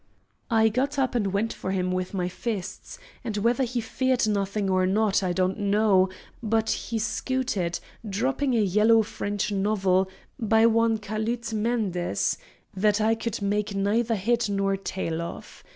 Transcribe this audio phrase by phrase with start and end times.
[0.49, 4.67] I got up and went for him with my fists, and whether he feared nothing
[4.67, 6.09] or not I don't know;
[6.41, 10.09] but he scooted, dropping a yellow French novel,
[10.39, 12.39] by one Catulle Mendes,
[12.75, 15.63] that I could make neither head nor tail of.